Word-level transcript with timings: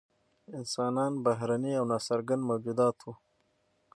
انسانان 0.57 1.13
بهرني 1.25 1.71
او 1.79 1.85
نا 1.91 1.97
څرګند 2.07 2.41
موجودات 2.49 2.95
وو. 3.01 3.13